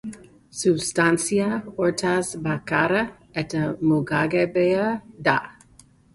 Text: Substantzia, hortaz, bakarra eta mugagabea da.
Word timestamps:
Substantzia, 0.59 1.49
hortaz, 1.81 2.23
bakarra 2.47 3.03
eta 3.43 3.63
mugagabea 3.93 4.91
da. 5.31 5.39